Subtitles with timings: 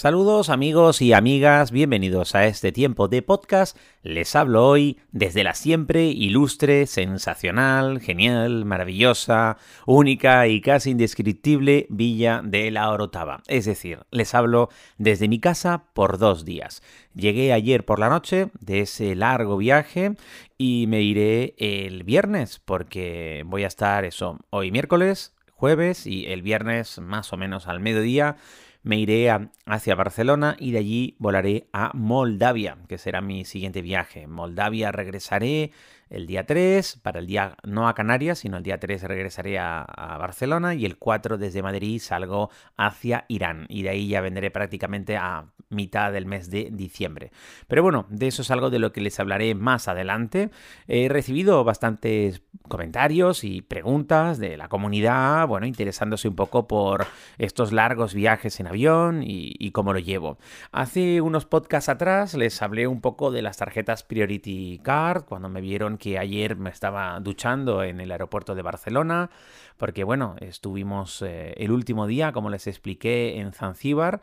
[0.00, 3.76] Saludos amigos y amigas, bienvenidos a este tiempo de podcast.
[4.02, 12.40] Les hablo hoy desde la siempre ilustre, sensacional, genial, maravillosa, única y casi indescriptible Villa
[12.42, 13.42] de la Orotava.
[13.46, 16.82] Es decir, les hablo desde mi casa por dos días.
[17.14, 20.14] Llegué ayer por la noche de ese largo viaje
[20.56, 26.40] y me iré el viernes porque voy a estar eso hoy miércoles, jueves y el
[26.40, 28.38] viernes más o menos al mediodía
[28.82, 29.30] me iré
[29.66, 34.26] hacia Barcelona y de allí volaré a Moldavia, que será mi siguiente viaje.
[34.26, 35.72] Moldavia regresaré
[36.10, 39.86] el día 3, para el día no a Canarias, sino el día 3 regresaré a,
[40.18, 45.16] Barcelona y el 4 desde Madrid salgo hacia Irán y de ahí ya vendré prácticamente
[45.16, 47.30] a mitad del mes de diciembre.
[47.68, 50.50] Pero bueno, de eso es algo de lo que les hablaré más adelante.
[50.88, 57.06] He recibido bastantes comentarios y preguntas de la comunidad, bueno, interesándose un poco por
[57.38, 60.38] estos largos viajes en avión y, y cómo lo llevo.
[60.72, 65.60] Hace unos podcasts atrás les hablé un poco de las tarjetas Priority Card, cuando me
[65.60, 69.30] vieron que ayer me estaba duchando en el aeropuerto de Barcelona,
[69.76, 74.20] porque bueno, estuvimos eh, el último día, como les expliqué, en Zanzíbar,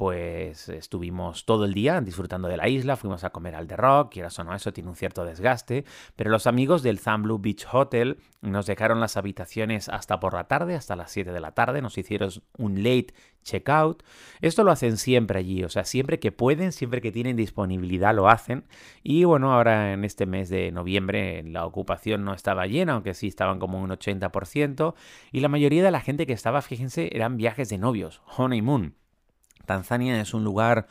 [0.00, 4.14] pues estuvimos todo el día disfrutando de la isla, fuimos a comer al The Rock,
[4.14, 5.84] quieras o no, eso tiene un cierto desgaste,
[6.16, 10.74] pero los amigos del Blue Beach Hotel nos dejaron las habitaciones hasta por la tarde,
[10.74, 13.08] hasta las 7 de la tarde, nos hicieron un late
[13.42, 14.02] checkout.
[14.40, 18.30] Esto lo hacen siempre allí, o sea, siempre que pueden, siempre que tienen disponibilidad lo
[18.30, 18.64] hacen.
[19.02, 23.28] Y bueno, ahora en este mes de noviembre la ocupación no estaba llena, aunque sí
[23.28, 24.94] estaban como un 80%,
[25.30, 28.99] y la mayoría de la gente que estaba, fíjense, eran viajes de novios, honeymoon.
[29.70, 30.88] Tanzania es un lugar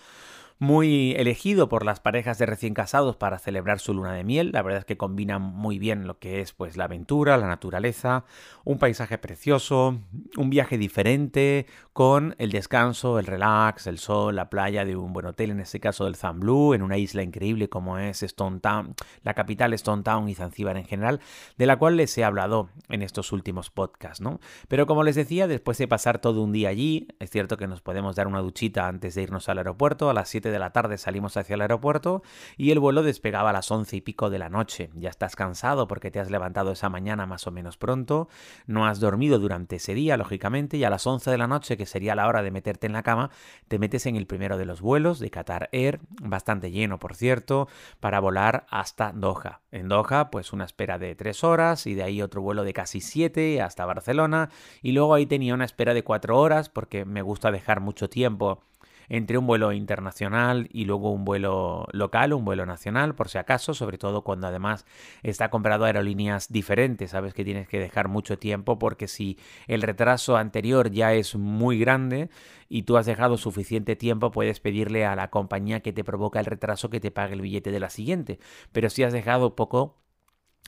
[0.59, 4.51] muy elegido por las parejas de recién casados para celebrar su luna de miel.
[4.51, 8.25] La verdad es que combina muy bien lo que es pues la aventura, la naturaleza,
[8.65, 9.99] un paisaje precioso,
[10.35, 15.25] un viaje diferente con el descanso, el relax, el sol, la playa de un buen
[15.25, 19.33] hotel, en este caso del Blue, en una isla increíble como es Stone Town, la
[19.33, 21.21] capital Stone Town y Zanzíbar en general,
[21.57, 24.23] de la cual les he hablado en estos últimos podcasts.
[24.67, 27.81] Pero como les decía, después de pasar todo un día allí, es cierto que nos
[27.81, 30.97] podemos dar una duchita antes de irnos al aeropuerto a las 7 de la tarde
[30.97, 32.23] salimos hacia el aeropuerto
[32.57, 34.89] y el vuelo despegaba a las once y pico de la noche.
[34.95, 38.27] Ya estás cansado porque te has levantado esa mañana más o menos pronto,
[38.67, 41.85] no has dormido durante ese día, lógicamente, y a las 11 de la noche, que
[41.85, 43.29] sería la hora de meterte en la cama,
[43.67, 47.67] te metes en el primero de los vuelos de Qatar Air, bastante lleno, por cierto,
[47.99, 49.61] para volar hasta Doha.
[49.71, 53.01] En Doha, pues una espera de tres horas y de ahí otro vuelo de casi
[53.01, 54.49] siete hasta Barcelona
[54.81, 58.63] y luego ahí tenía una espera de cuatro horas porque me gusta dejar mucho tiempo
[59.09, 63.73] entre un vuelo internacional y luego un vuelo local, un vuelo nacional, por si acaso,
[63.73, 64.85] sobre todo cuando además
[65.23, 69.37] está comprado aerolíneas diferentes, sabes que tienes que dejar mucho tiempo porque si
[69.67, 72.29] el retraso anterior ya es muy grande
[72.69, 76.45] y tú has dejado suficiente tiempo, puedes pedirle a la compañía que te provoca el
[76.45, 78.39] retraso que te pague el billete de la siguiente,
[78.71, 79.97] pero si has dejado poco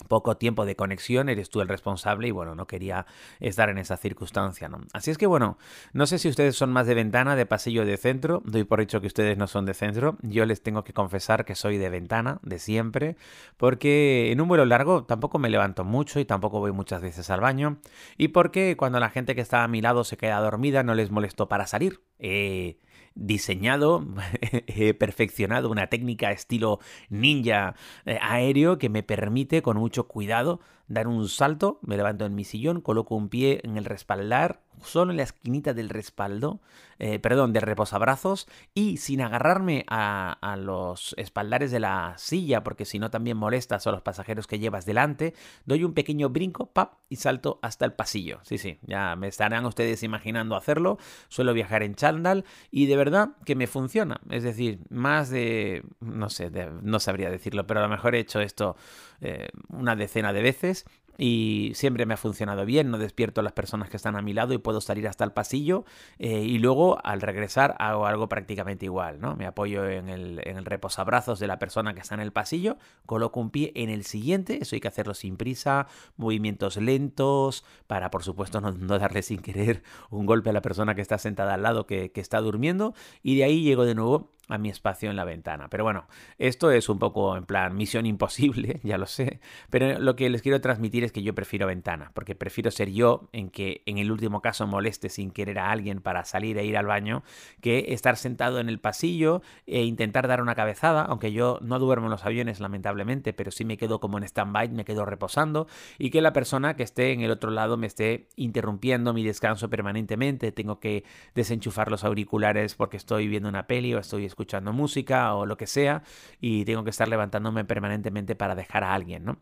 [0.08, 3.06] poco tiempo de conexión, eres tú el responsable y bueno, no quería
[3.40, 4.82] estar en esa circunstancia, ¿no?
[4.94, 5.58] Así es que bueno,
[5.94, 9.02] no sé si ustedes son más de ventana, de pasillo, de centro, doy por hecho
[9.02, 12.40] que ustedes no son de centro, yo les tengo que confesar que soy de ventana,
[12.44, 13.16] de siempre,
[13.58, 17.42] porque en un vuelo largo tampoco me levanto mucho y tampoco voy muchas veces al
[17.42, 17.78] baño,
[18.18, 21.12] y porque cuando la gente que está a mi lado se queda dormida no les
[21.12, 22.02] molesto para salir.
[22.20, 22.78] Eh,
[23.16, 24.06] diseñado,
[24.68, 26.80] he perfeccionado una técnica estilo
[27.10, 30.60] ninja eh, aéreo que me permite con mucho cuidado
[30.92, 35.12] dar un salto, me levanto en mi sillón, coloco un pie en el respaldar, solo
[35.12, 36.60] en la esquinita del respaldo,
[37.00, 43.00] eh, perdón, del reposabrazos, y sin agarrarme a, los espaldares de la silla, porque si
[43.00, 45.34] no también molestas a los pasajeros que llevas delante,
[45.66, 48.40] doy un pequeño brinco, pap, y salto hasta el pasillo.
[48.44, 50.98] Sí, sí, ya me estarán ustedes imaginando hacerlo,
[51.30, 56.30] suelo viajar en chándal, y de verdad que me funciona, es decir, más de, no
[56.30, 56.52] sé,
[56.84, 58.76] no sabría decirlo, pero a lo mejor he hecho esto
[59.22, 60.86] eh, una decena de veces
[61.24, 64.34] y siempre me ha funcionado bien, no despierto a las personas que están a mi
[64.34, 65.86] lado y puedo salir hasta el pasillo
[66.18, 69.36] eh, y luego al regresar hago algo prácticamente igual, ¿no?
[69.36, 73.52] Me apoyo en el, reposabrazos de la persona que está en el pasillo, coloco un
[73.52, 75.86] pie en el siguiente, eso hay que hacerlo sin prisa,
[76.18, 81.02] movimientos lentos, para por supuesto no, darle sin querer un golpe a la persona que
[81.02, 84.58] está sentada al lado que, que está durmiendo y de ahí llego de nuevo a
[84.58, 85.70] mi espacio en la ventana.
[85.70, 86.06] Pero bueno,
[86.38, 89.40] esto es un poco en plan misión imposible, ya lo sé,
[89.70, 93.30] pero lo que les quiero transmitir es que yo prefiero ventana, porque prefiero ser yo
[93.32, 96.78] en que en el último caso moleste sin querer a alguien para salir e ir
[96.78, 97.24] al baño,
[97.62, 102.08] que estar sentado en el pasillo e intentar dar una cabezada, aunque yo no duermo
[102.08, 105.68] en los aviones lamentablemente, pero sí me quedo como en stand-by, me quedo reposando,
[105.98, 109.70] y que la persona que esté en el otro lado me esté interrumpiendo mi descanso
[109.70, 111.06] permanentemente, tengo que
[111.36, 115.58] desenchufar los auriculares porque estoy viendo una peli o estoy escuchando escuchando música o lo
[115.58, 116.04] que sea
[116.40, 119.38] y tengo que estar levantándome permanentemente para dejar a alguien, ¿no?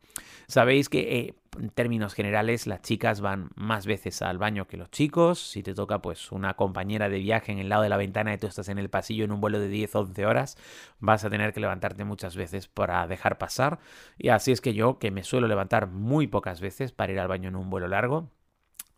[0.47, 4.91] Sabéis que eh, en términos generales las chicas van más veces al baño que los
[4.91, 5.39] chicos.
[5.39, 8.37] Si te toca pues una compañera de viaje en el lado de la ventana y
[8.37, 10.57] tú estás en el pasillo en un vuelo de 10 o 11 horas,
[10.99, 13.79] vas a tener que levantarte muchas veces para dejar pasar.
[14.17, 17.27] Y así es que yo, que me suelo levantar muy pocas veces para ir al
[17.27, 18.29] baño en un vuelo largo,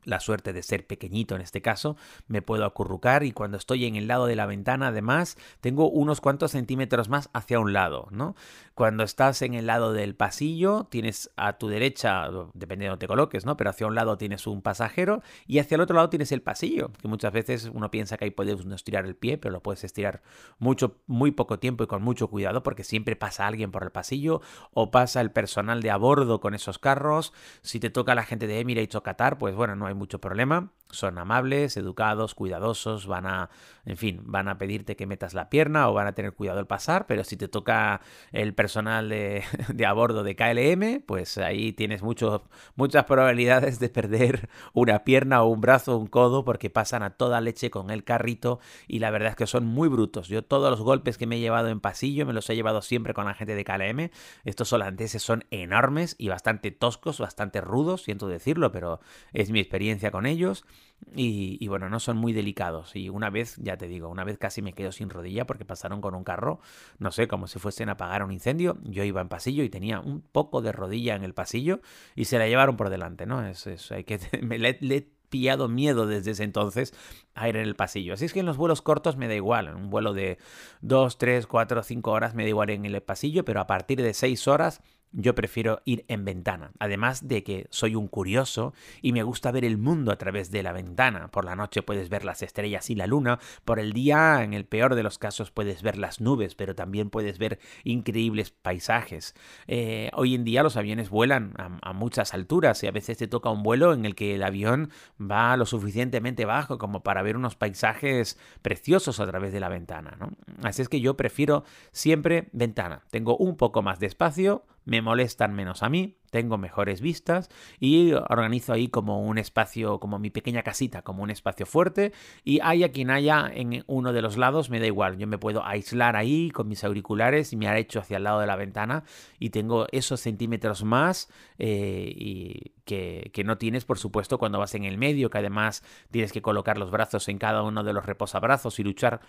[0.03, 3.95] la suerte de ser pequeñito en este caso, me puedo acurrucar y cuando estoy en
[3.95, 8.35] el lado de la ventana además tengo unos cuantos centímetros más hacia un lado, ¿no?
[8.73, 13.07] Cuando estás en el lado del pasillo tienes a tu derecha, depende de donde te
[13.07, 13.57] coloques, ¿no?
[13.57, 16.91] Pero hacia un lado tienes un pasajero y hacia el otro lado tienes el pasillo,
[17.01, 19.83] que muchas veces uno piensa que ahí puedes no estirar el pie, pero lo puedes
[19.83, 20.21] estirar
[20.57, 24.41] mucho, muy poco tiempo y con mucho cuidado porque siempre pasa alguien por el pasillo
[24.73, 27.33] o pasa el personal de a bordo con esos carros.
[27.61, 30.71] Si te toca la gente de Emirates o Qatar, pues bueno, no hay mucho problema
[30.91, 33.49] son amables, educados, cuidadosos, van a,
[33.85, 36.67] en fin, van a pedirte que metas la pierna o van a tener cuidado al
[36.67, 38.01] pasar, pero si te toca
[38.31, 39.43] el personal de,
[39.87, 45.61] a bordo de KLM, pues ahí tienes muchas probabilidades de perder una pierna o un
[45.61, 49.29] brazo o un codo porque pasan a toda leche con el carrito y la verdad
[49.29, 50.27] es que son muy brutos.
[50.27, 53.13] Yo todos los golpes que me he llevado en pasillo me los he llevado siempre
[53.13, 54.09] con la gente de KLM.
[54.45, 58.99] Estos holandeses son enormes y bastante toscos, bastante rudos, siento decirlo, pero
[59.33, 60.65] es mi experiencia con ellos.
[61.13, 62.95] Y, bueno, no son muy delicados.
[62.95, 65.99] Y una vez, ya te digo, una vez casi me quedo sin rodilla porque pasaron
[65.99, 66.59] con un carro,
[66.99, 68.77] no sé, como si fuesen a apagar un incendio.
[68.83, 71.81] Yo iba en pasillo y tenía un poco de rodilla en el pasillo
[72.15, 73.45] y se la llevaron por delante, ¿no?
[73.45, 76.93] Es, hay que, me, le, he pillado miedo desde ese entonces
[77.33, 78.13] a ir en el pasillo.
[78.13, 79.67] Así es que en los vuelos cortos me da igual.
[79.67, 80.37] En un vuelo de
[80.81, 84.13] 2, 3, 4, 5 horas me da igual en el pasillo, pero a partir de
[84.13, 84.81] 6 horas
[85.13, 86.71] yo prefiero ir en ventana.
[86.79, 90.63] Además de que soy un curioso y me gusta ver el mundo a través de
[90.63, 91.29] la ventana.
[91.29, 93.39] Por la noche puedes ver las estrellas y la luna.
[93.65, 97.09] Por el día, en el peor de los casos, puedes ver las nubes, pero también
[97.09, 99.35] puedes ver increíbles paisajes.
[99.67, 103.49] Eh, hoy en día los aviones vuelan a, muchas alturas y a veces te toca
[103.49, 107.55] un vuelo en el que el avión va lo suficientemente bajo como para ver unos
[107.55, 110.17] paisajes preciosos a través de la ventana.
[110.63, 113.03] Así es que yo prefiero siempre ventana.
[113.11, 117.49] Tengo un poco más de espacio me molestan menos a mí, tengo mejores vistas
[117.79, 122.13] y organizo ahí como un espacio, como mi pequeña casita, como un espacio fuerte
[122.43, 125.63] y haya quien haya en uno de los lados, me da igual, yo me puedo
[125.65, 129.03] aislar ahí con mis auriculares y me hecho hacia el lado de la ventana
[129.39, 134.75] y tengo esos centímetros más eh, y que, que no tienes, por supuesto, cuando vas
[134.75, 138.05] en el medio, que además tienes que colocar los brazos en cada uno de los
[138.05, 139.21] reposabrazos y luchar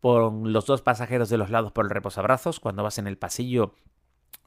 [0.00, 3.74] por los dos pasajeros de los lados por el reposabrazos, cuando vas en el pasillo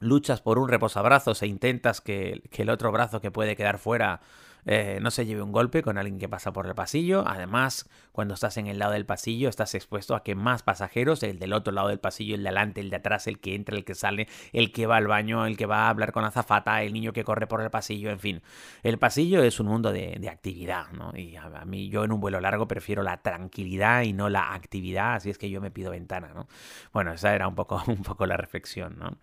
[0.00, 4.20] luchas por un reposabrazos e intentas que, que, el otro brazo que puede quedar fuera
[4.66, 7.24] eh, no se lleve un golpe con alguien que pasa por el pasillo.
[7.26, 11.38] Además, cuando estás en el lado del pasillo, estás expuesto a que más pasajeros, el
[11.38, 13.84] del otro lado del pasillo, el de adelante, el de atrás, el que entra, el
[13.84, 16.82] que sale, el que va al baño, el que va a hablar con la zafata,
[16.82, 18.42] el niño que corre por el pasillo, en fin.
[18.82, 21.12] El pasillo es un mundo de, actividad, ¿no?
[21.16, 25.14] Y a, mí, yo en un vuelo largo prefiero la tranquilidad y no la actividad,
[25.14, 26.46] así es que yo me pido ventana, ¿no?
[26.92, 29.16] Bueno, esa era un poco, un poco la reflexión, ¿no?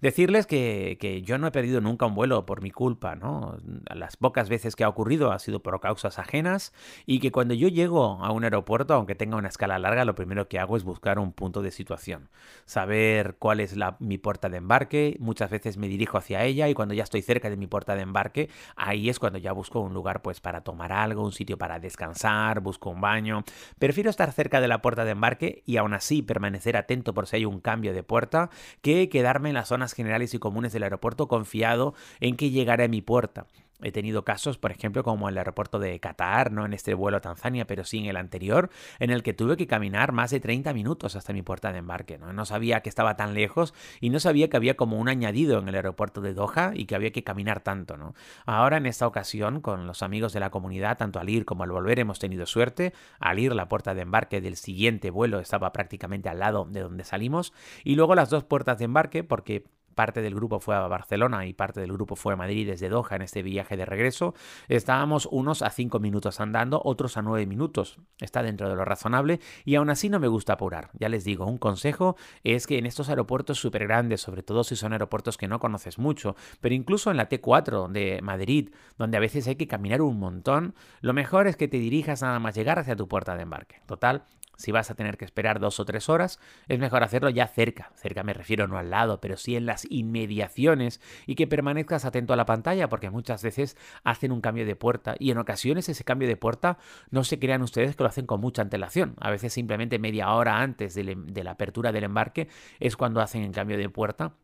[0.00, 3.58] Decirles que, que yo no he perdido nunca un vuelo por mi culpa, ¿no?
[3.94, 6.72] Las pocas veces que ha ocurrido ha sido por causas ajenas
[7.04, 10.48] y que cuando yo llego a un aeropuerto, aunque tenga una escala larga, lo primero
[10.48, 12.28] que hago es buscar un punto de situación,
[12.64, 16.74] saber cuál es la, mi puerta de embarque, muchas veces me dirijo hacia ella y
[16.74, 19.94] cuando ya estoy cerca de mi puerta de embarque, ahí es cuando ya busco un
[19.94, 23.42] lugar pues para tomar algo, un sitio para descansar, busco un baño.
[23.80, 27.34] Prefiero estar cerca de la puerta de embarque y aún así permanecer atento por si
[27.34, 28.48] hay un cambio de puerta
[28.80, 32.88] que quedarme en las zonas generales y comunes del aeropuerto confiado en que llegaré a
[32.88, 33.48] mi puerta.
[33.80, 37.20] He tenido casos, por ejemplo, como el aeropuerto de Qatar, no en este vuelo a
[37.20, 40.72] Tanzania, pero sí en el anterior, en el que tuve que caminar más de 30
[40.74, 42.18] minutos hasta mi puerta de embarque.
[42.18, 42.32] ¿no?
[42.32, 45.68] no sabía que estaba tan lejos y no sabía que había como un añadido en
[45.68, 47.96] el aeropuerto de Doha y que había que caminar tanto.
[47.96, 48.14] ¿no?
[48.46, 51.70] Ahora, en esta ocasión, con los amigos de la comunidad, tanto al ir como al
[51.70, 52.92] volver, hemos tenido suerte.
[53.20, 57.04] Al ir, la puerta de embarque del siguiente vuelo estaba prácticamente al lado de donde
[57.04, 57.52] salimos
[57.84, 59.66] y luego las dos puertas de embarque, porque
[59.98, 63.16] parte del grupo fue a Barcelona y parte del grupo fue a Madrid desde Doha
[63.16, 64.32] en este viaje de regreso,
[64.68, 67.98] estábamos unos a 5 minutos andando, otros a 9 minutos.
[68.20, 70.90] Está dentro de lo razonable y aún así no me gusta apurar.
[70.92, 72.14] Ya les digo, un consejo
[72.44, 75.98] es que en estos aeropuertos súper grandes, sobre todo si son aeropuertos que no conoces
[75.98, 80.20] mucho, pero incluso en la T4 de Madrid, donde a veces hay que caminar un
[80.20, 83.80] montón, lo mejor es que te dirijas nada más llegar hacia tu puerta de embarque.
[83.86, 84.22] Total,
[84.58, 87.92] si vas a tener que esperar dos o tres horas, es mejor hacerlo ya cerca.
[87.94, 92.32] Cerca me refiero no al lado, pero sí en las inmediaciones y que permanezcas atento
[92.32, 96.02] a la pantalla porque muchas veces hacen un cambio de puerta y en ocasiones ese
[96.02, 96.78] cambio de puerta
[97.10, 99.14] no se crean ustedes que lo hacen con mucha antelación.
[99.20, 101.04] A veces simplemente media hora antes de,
[101.44, 102.48] la apertura del embarque
[102.80, 104.34] es cuando hacen el cambio de puerta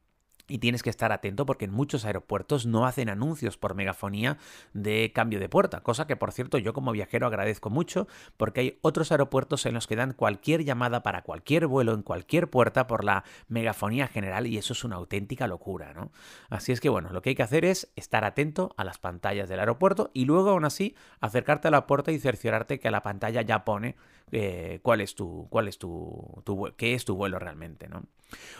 [0.49, 4.39] y tienes que estar atento porque en muchos aeropuertos no hacen anuncios por megafonía
[4.73, 8.79] de cambio de puerta, cosa que por cierto yo como viajero agradezco mucho porque hay
[8.83, 13.05] otros aeropuertos en los que dan cualquier llamada para cualquier vuelo en cualquier puerta por
[13.05, 16.13] la megafonía general y eso es una auténtica locura, ¿no?
[16.51, 19.49] Así es que bueno, lo que hay que hacer es estar atento a las pantallas
[19.49, 23.43] del aeropuerto y luego aún así acercarte a la puerta y cerciorarte que la pantalla
[23.43, 23.97] ya pone
[24.37, 26.43] eh, cuál es tu, cuál es tu,
[26.77, 28.03] qué es tu vuelo realmente, ¿no?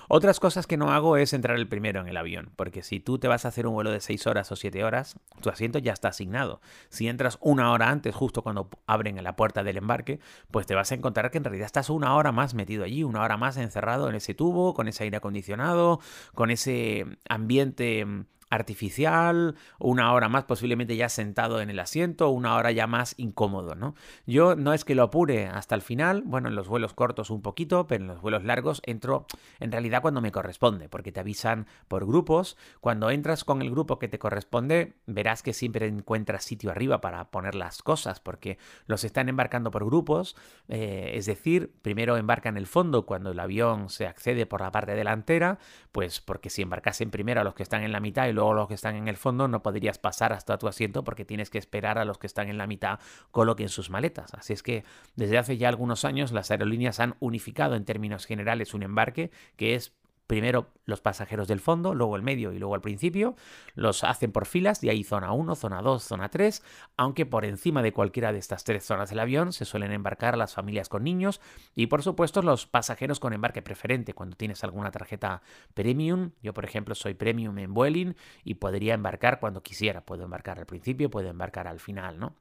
[0.09, 3.19] Otras cosas que no hago es entrar el primero en el avión, porque si tú
[3.19, 5.93] te vas a hacer un vuelo de 6 horas o 7 horas, tu asiento ya
[5.93, 6.61] está asignado.
[6.91, 10.21] Si entras una hora antes, justo cuando abren la puerta del embarque,
[10.53, 13.23] pues te vas a encontrar que en realidad estás una hora más metido allí, una
[13.23, 15.99] hora más encerrado en ese tubo, con ese aire acondicionado,
[16.35, 18.07] con ese ambiente
[18.55, 23.75] artificial, una hora más posiblemente ya sentado en el asiento, una hora ya más incómodo,
[23.75, 23.95] ¿no?
[24.27, 27.43] Yo no es que lo apure hasta el final, bueno, en los vuelos cortos un
[27.43, 29.27] poquito, pero en los vuelos largos entro
[29.61, 33.99] en realidad cuando me corresponde, porque te avisan por grupos, cuando entras con el grupo
[33.99, 39.05] que te corresponde, verás que siempre encuentras sitio arriba para poner las cosas, porque los
[39.05, 40.37] están embarcando por grupos,
[40.69, 44.95] eh, es decir, primero embarcan el fondo cuando el avión se accede por la parte
[44.95, 45.59] delantera,
[45.93, 48.69] pues porque si embarcasen primero a los que están en la mitad y luego los
[48.69, 51.99] que están en el fondo no podrías pasar hasta tu asiento porque tienes que esperar
[51.99, 52.99] a los que están en la mitad
[53.31, 54.35] coloquen sus maletas.
[54.35, 54.85] Así es que
[55.17, 59.75] desde hace ya algunos años las aerolíneas han unificado en términos generales un embarque que
[59.75, 59.93] es
[60.27, 63.37] primero los pasajeros del fondo, luego el medio y luego al principio,
[63.75, 66.63] los hacen por filas, y ahí zona 1, zona 2, zona 3,
[66.97, 70.55] aunque por encima de cualquiera de estas tres zonas del avión se suelen embarcar las
[70.55, 71.41] familias con niños
[71.75, 75.43] y por supuesto los pasajeros con embarque preferente, cuando tienes alguna tarjeta
[75.75, 78.15] premium, yo por ejemplo soy premium en Vueling
[78.45, 82.35] y podría embarcar cuando quisiera, puedo embarcar al principio, puedo embarcar al final, ¿no?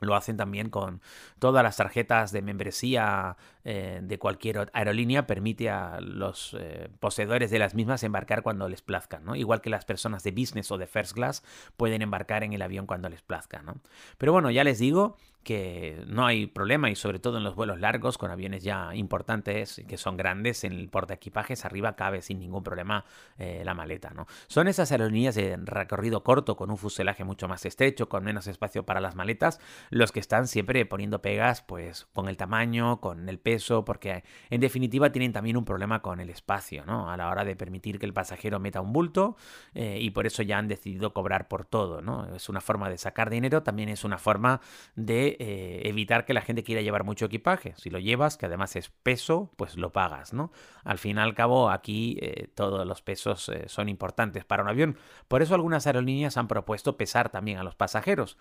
[0.00, 1.00] Lo hacen también con
[1.38, 7.58] todas las tarjetas de membresía eh, de cualquier aerolínea, permite a los eh, poseedores de
[7.58, 9.36] las mismas embarcar cuando les plazca, ¿no?
[9.36, 11.42] Igual que las personas de business o de first class
[11.76, 13.76] pueden embarcar en el avión cuando les plazca, ¿no?
[14.18, 17.80] Pero bueno, ya les digo que no hay problema y sobre todo en los vuelos
[17.80, 22.38] largos con aviones ya importantes que son grandes en el porta equipajes arriba cabe sin
[22.40, 23.06] ningún problema
[23.38, 27.64] eh, la maleta no son esas aerolíneas de recorrido corto con un fuselaje mucho más
[27.64, 32.28] estrecho con menos espacio para las maletas los que están siempre poniendo pegas pues con
[32.28, 36.84] el tamaño con el peso porque en definitiva tienen también un problema con el espacio
[36.86, 39.36] no a la hora de permitir que el pasajero meta un bulto
[39.74, 42.98] eh, y por eso ya han decidido cobrar por todo no es una forma de
[42.98, 44.60] sacar dinero también es una forma
[44.94, 47.74] de eh, evitar que la gente quiera llevar mucho equipaje.
[47.76, 50.52] Si lo llevas, que además es peso, pues lo pagas, ¿no?
[50.84, 54.96] Al fin y al cabo, aquí eh, todos los pesos son importantes para un avión.
[55.28, 58.36] Por eso algunas aerolíneas han propuesto pesar también a los pasajeros.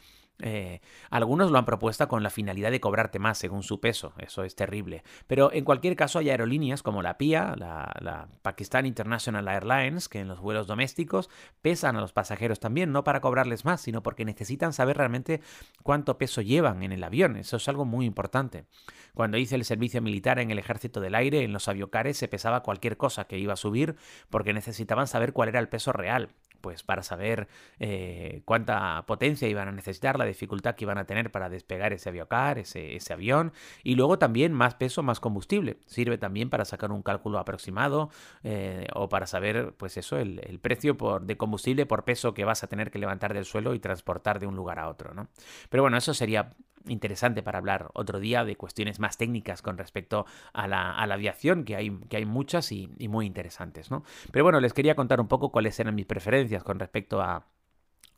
[1.10, 4.14] Algunos lo han propuesto con la finalidad de cobrarte más según su peso.
[4.18, 5.04] Eso es terrible.
[5.28, 10.20] Pero en cualquier caso hay aerolíneas como la PIA, la, la Pakistan International Airlines, que
[10.20, 11.30] en los vuelos domésticos
[11.62, 15.42] pesan a los pasajeros también, no para cobrarles más, sino porque necesitan saber realmente
[15.84, 17.36] cuánto peso llevan en el avión.
[17.36, 18.66] Eso es algo muy importante.
[19.14, 22.64] Cuando hice el servicio militar en el ejército del aire, en los aviocares se pesaba
[22.64, 23.96] cualquier cosa que iba a subir
[24.30, 26.30] porque necesitaban saber cuál era el peso real
[26.62, 27.48] pues para saber
[27.80, 32.10] eh, cuánta potencia iban a necesitar, la dificultad que iban a tener para despegar ese
[32.10, 35.78] aviocar, ese, ese, avión, y luego también más peso, más combustible.
[35.86, 38.10] Sirve también para sacar un cálculo aproximado
[38.44, 42.46] eh, o para saber, pues eso, el, el, precio por, de combustible por peso que
[42.46, 45.28] vas a tener que levantar del suelo y transportar de un lugar a otro, ¿no?
[45.70, 46.54] Pero bueno, eso sería
[46.88, 51.76] interesante para hablar otro día de cuestiones más técnicas con respecto a la, aviación, que
[51.76, 54.04] hay, que hay muchas y, y muy interesantes, ¿no?
[54.32, 57.46] Pero bueno, les quería contar un poco cuáles eran mis preferencias con respecto a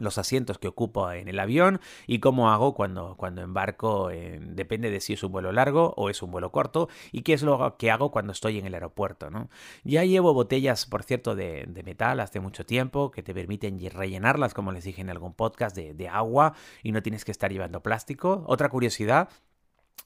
[0.02, 5.00] los asientos que ocupo en el avión y cómo hago cuando, cuando embarco, depende de
[5.00, 7.92] si es un vuelo largo o es un vuelo corto y qué es lo que
[7.92, 9.30] hago cuando estoy en el aeropuerto.
[9.30, 9.50] ¿no?
[9.84, 14.72] Ya llevo botellas, por cierto, de, metal hace mucho tiempo que te permiten rellenarlas, como
[14.72, 16.54] les dije en algún podcast, de, de agua
[16.84, 18.44] y no tienes que estar llevando plástico.
[18.48, 19.30] Otra curiosidad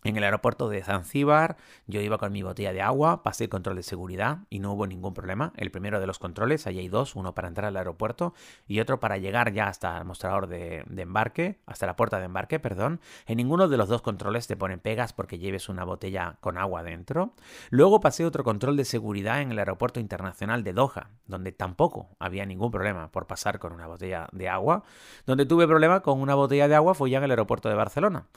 [0.06, 3.78] En el aeropuerto de Zanzíbar yo iba con mi botella de agua, pasé el control
[3.78, 5.52] de seguridad y no hubo ningún problema.
[5.56, 8.36] El primero de los controles, ahí hay dos, uno para entrar al aeropuerto
[8.68, 12.60] y otro para llegar ya hasta el mostrador de, embarque, hasta la puerta de embarque,
[12.60, 13.02] perdón.
[13.26, 16.84] En ninguno de los dos controles te ponen pegas porque lleves una botella con agua
[16.84, 17.34] dentro.
[17.72, 22.46] Luego pasé otro control de seguridad en el aeropuerto internacional de Doha, donde tampoco había
[22.46, 24.84] ningún problema por pasar con una botella de agua.
[25.26, 28.28] Donde tuve problema con una botella de agua fue ya en el aeropuerto de Barcelona.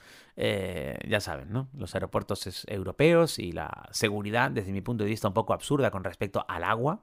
[0.41, 1.69] Eh, ya saben, ¿no?
[1.77, 6.05] Los aeropuertos europeos y la seguridad, desde mi punto de vista, un poco absurda con
[6.05, 7.01] respecto al agua,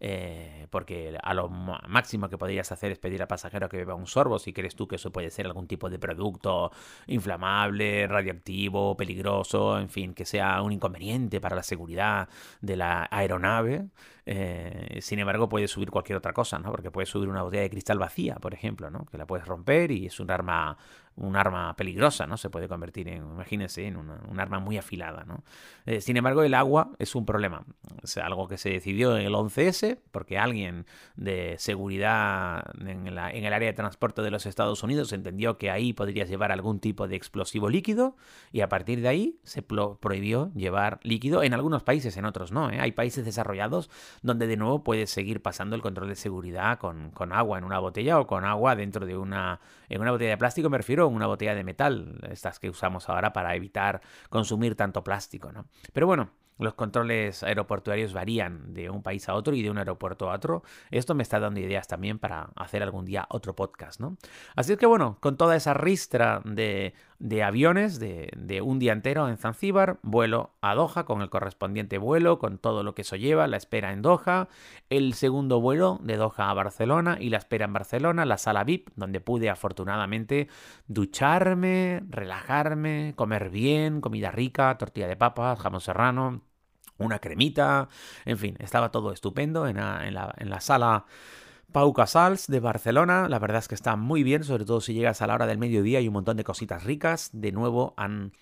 [0.00, 4.06] eh, porque a lo máximo que podrías hacer es pedir al pasajero que beba un
[4.06, 6.70] sorbo si crees tú que eso puede ser algún tipo de producto
[7.06, 12.28] inflamable, radioactivo, peligroso, en fin, que sea un inconveniente para la seguridad
[12.60, 13.86] de la aeronave.
[14.30, 16.70] Eh, sin embargo, puedes subir cualquier otra cosa, ¿no?
[16.70, 19.06] Porque puedes subir una botella de cristal vacía, por ejemplo, ¿no?
[19.06, 20.76] Que la puedes romper y es un arma
[21.18, 22.36] un arma peligrosa, ¿no?
[22.36, 25.42] Se puede convertir en, imagínense, en un arma muy afilada, ¿no?
[25.84, 27.64] Eh, sin embargo, el agua es un problema.
[28.02, 33.68] Es algo que se decidió en el 11S porque alguien de seguridad en, el área
[33.68, 37.68] de transporte de los Estados Unidos entendió que ahí podrías llevar algún tipo de explosivo
[37.68, 38.16] líquido
[38.52, 42.70] y a partir de ahí se prohibió llevar líquido en algunos países, en otros no.
[42.70, 42.78] ¿eh?
[42.80, 43.90] Hay países desarrollados
[44.22, 47.78] donde de nuevo puedes seguir pasando el control de seguridad con, con agua en una
[47.78, 51.26] botella o con agua dentro de una, en una botella de plástico, me refiero una
[51.26, 55.66] botella de metal, estas que usamos ahora para evitar consumir tanto plástico, ¿no?
[55.92, 60.30] Pero bueno, los controles aeroportuarios varían de un país a otro y de un aeropuerto
[60.30, 60.62] a otro.
[60.90, 64.16] Esto me está dando ideas también para hacer algún día otro podcast, ¿no?
[64.56, 66.94] Así es que bueno, con toda esa ristra de,
[67.42, 72.58] aviones de, un día entero en Zanzíbar, vuelo a Doha con el correspondiente vuelo, con
[72.58, 74.48] todo lo que eso lleva, la espera en Doha,
[74.90, 78.90] el segundo vuelo de Doha a Barcelona y la espera en Barcelona, la sala VIP,
[78.96, 80.48] donde pude afortunadamente
[80.86, 86.42] ducharme, relajarme, comer bien, comida rica, tortilla de papas, jamón serrano
[86.98, 87.88] una cremita,
[88.24, 91.06] en fin, estaba todo estupendo en la, en la, sala
[91.72, 93.28] Pau Casals de Barcelona.
[93.28, 95.58] La verdad es que está muy bien, sobre todo si llegas a la hora del
[95.58, 97.30] mediodía y un montón de cositas ricas.
[97.32, 98.32] De nuevo han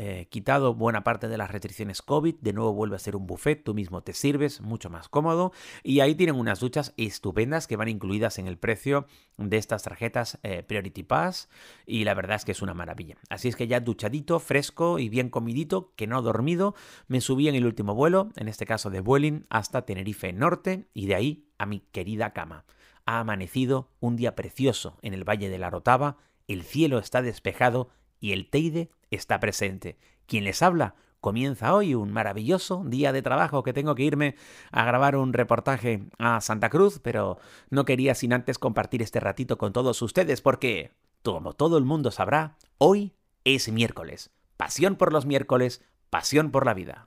[0.00, 3.64] eh, quitado buena parte de las restricciones COVID, de nuevo vuelve a ser un buffet,
[3.64, 5.50] tú mismo te sirves, mucho más cómodo,
[5.82, 9.06] y ahí tienen unas duchas estupendas que van incluidas en el precio
[9.38, 11.48] de estas tarjetas eh, Priority Pass,
[11.84, 13.16] y la verdad es que es una maravilla.
[13.28, 16.76] Así es que ya duchadito, fresco y bien comidito, que no dormido,
[17.08, 21.06] me subí en el último vuelo, en este caso de Vueling, hasta Tenerife Norte, y
[21.06, 22.64] de ahí a mi querida cama.
[23.04, 27.90] Ha amanecido un día precioso en el Valle de la Rotava, el cielo está despejado
[28.20, 29.98] y el Teide está presente.
[30.26, 34.36] Quien les habla comienza hoy un maravilloso día de trabajo que tengo que irme
[34.70, 37.38] a grabar un reportaje a Santa Cruz, pero
[37.70, 42.10] no quería sin antes compartir este ratito con todos ustedes porque, como todo el mundo
[42.10, 44.30] sabrá, hoy es miércoles.
[44.56, 47.06] Pasión por los miércoles, pasión por la vida.